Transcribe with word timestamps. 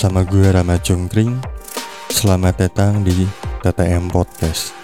bersama 0.00 0.24
gue 0.24 0.48
Rama 0.48 0.80
Jungkring. 0.80 1.44
Selamat 2.08 2.56
datang 2.56 3.04
di 3.04 3.28
TTM 3.60 4.08
Podcast. 4.08 4.79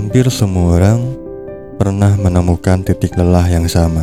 Hampir 0.00 0.32
semua 0.32 0.80
orang 0.80 1.12
pernah 1.76 2.16
menemukan 2.16 2.80
titik 2.80 3.20
lelah 3.20 3.44
yang 3.52 3.68
sama. 3.68 4.00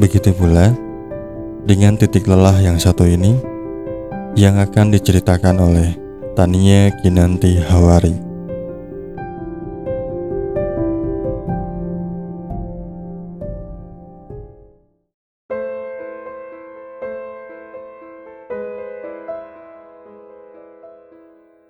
Begitu 0.00 0.32
pula 0.32 0.72
dengan 1.68 1.92
titik 2.00 2.24
lelah 2.24 2.56
yang 2.56 2.80
satu 2.80 3.04
ini 3.04 3.36
yang 4.32 4.56
akan 4.56 4.96
diceritakan 4.96 5.60
oleh 5.60 5.92
Tania 6.32 6.88
Kinanti 7.04 7.60
Hawari. 7.60 8.16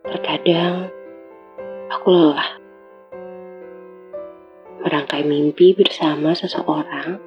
Terkadang 0.07 1.00
aku 2.01 2.17
lelah 2.17 2.57
merangkai 4.81 5.21
mimpi 5.21 5.77
bersama 5.77 6.33
seseorang 6.33 7.21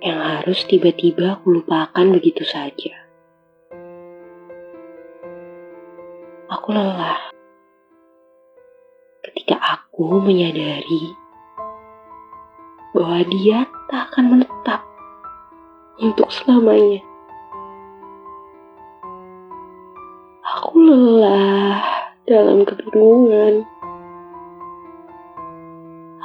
yang 0.00 0.16
harus 0.16 0.64
tiba-tiba 0.64 1.36
aku 1.36 1.60
lupakan 1.60 2.06
begitu 2.16 2.40
saja. 2.48 2.96
Aku 6.48 6.72
lelah 6.72 7.20
ketika 9.28 9.60
aku 9.60 10.16
menyadari 10.16 11.12
bahwa 12.96 13.20
dia 13.28 13.68
tak 13.92 14.08
akan 14.08 14.40
menetap 14.40 14.80
untuk 16.00 16.32
selamanya. 16.32 17.04
Aku 20.48 20.80
lelah 20.80 21.45
dalam 22.26 22.66
kebingungan. 22.66 23.62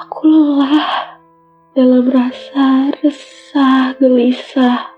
Aku 0.01 0.25
lelah 0.25 1.21
dalam 1.77 2.09
rasa 2.09 2.89
resah 3.05 3.93
gelisah. 4.01 4.97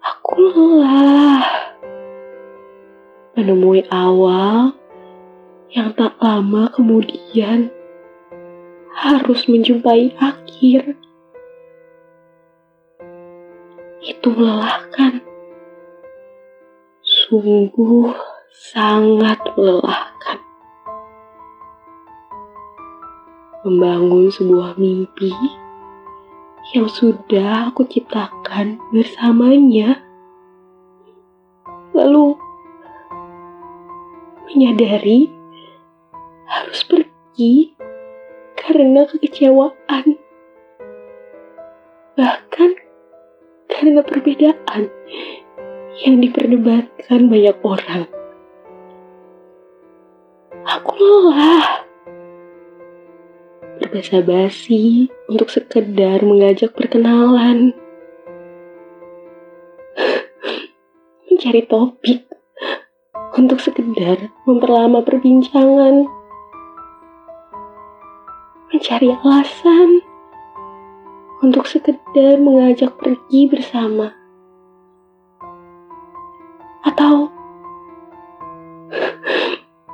Aku 0.00 0.40
lelah 0.56 1.44
menemui 3.36 3.84
awal 3.92 4.72
yang 5.68 5.92
tak 5.92 6.16
lama 6.16 6.72
kemudian 6.72 7.68
harus 8.96 9.44
menjumpai 9.44 10.16
akhir. 10.16 10.96
Itu 14.00 14.32
melelahkan 14.32 15.35
sungguh 17.26 18.14
sangat 18.54 19.42
melelahkan. 19.58 20.38
Membangun 23.66 24.30
sebuah 24.30 24.78
mimpi 24.78 25.34
yang 26.70 26.86
sudah 26.86 27.74
aku 27.74 27.82
ciptakan 27.90 28.78
bersamanya. 28.94 29.98
Lalu 31.90 32.38
menyadari 34.46 35.26
harus 36.46 36.86
pergi 36.86 37.74
karena 38.54 39.02
kekecewaan. 39.10 40.14
Bahkan 42.14 42.70
karena 43.66 44.00
perbedaan 44.06 44.94
yang 46.04 46.20
diperdebatkan 46.20 47.32
banyak 47.32 47.56
orang. 47.64 48.04
Aku 50.66 50.92
lelah 50.98 51.88
berbahasa 53.80 54.20
basi 54.20 55.08
untuk 55.30 55.48
sekedar 55.48 56.20
mengajak 56.20 56.76
perkenalan. 56.76 57.72
Mencari 61.30 61.62
topik 61.64 62.28
untuk 63.40 63.62
sekedar 63.64 64.28
memperlama 64.44 65.00
perbincangan. 65.00 66.04
Mencari 68.68 69.08
alasan 69.24 70.04
untuk 71.40 71.64
sekedar 71.64 72.36
mengajak 72.42 72.96
pergi 73.00 73.48
bersama 73.48 74.25
atau 76.96 77.28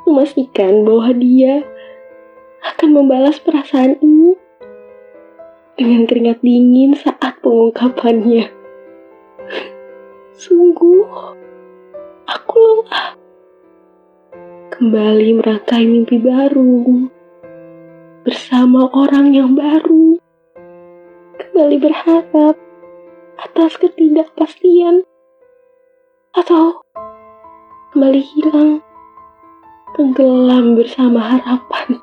memastikan 0.07 0.87
bahwa 0.87 1.11
dia 1.19 1.67
akan 2.63 2.95
membalas 2.95 3.43
perasaan 3.43 3.99
ini 3.99 4.39
dengan 5.75 6.07
keringat 6.07 6.39
dingin 6.47 6.95
saat 6.95 7.43
pengungkapannya. 7.43 8.55
Sungguh, 10.39 11.03
aku 12.31 12.55
lelah 12.55 13.19
kembali 14.71 15.43
merangkai 15.43 15.83
mimpi 15.83 16.23
baru 16.23 17.11
bersama 18.23 18.87
orang 18.95 19.35
yang 19.35 19.59
baru. 19.59 20.23
Kembali 21.35 21.77
berharap 21.83 22.55
atas 23.43 23.75
ketidakpastian 23.75 25.03
atau 26.31 26.82
kembali 27.93 28.25
hilang 28.25 28.81
tenggelam 29.93 30.81
bersama 30.81 31.21
harapan. 31.37 32.01